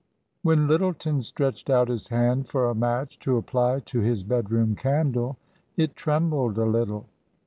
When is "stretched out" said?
1.21-1.87